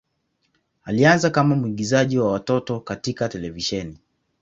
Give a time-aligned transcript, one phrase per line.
[0.83, 3.99] Alianza kama mwigizaji wa watoto katika televisheni.